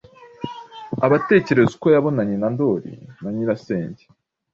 [1.05, 4.03] abatekerereza uko yabonanye na Ndoli na nyirasenge.